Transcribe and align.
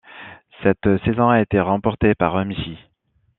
Cette 0.63 0.97
saison 1.05 1.29
a 1.29 1.41
été 1.41 1.59
remportée 1.59 2.15
par 2.15 2.35
Emji. 2.41 2.75